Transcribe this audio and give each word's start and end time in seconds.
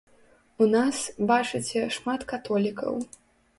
У 0.65 0.67
нас, 0.75 0.97
бачыце, 1.33 1.85
шмат 1.99 2.27
католікаў. 2.35 2.93